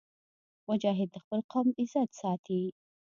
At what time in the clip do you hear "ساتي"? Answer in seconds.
2.21-2.61